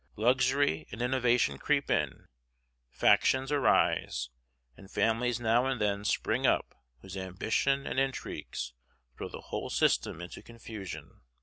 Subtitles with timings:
[0.15, 2.25] Luxury and innovation creep in,
[2.89, 4.31] factions arise,
[4.75, 8.73] and families now and then spring up whose ambition and intrigues
[9.15, 11.21] throw the whole system into confusion.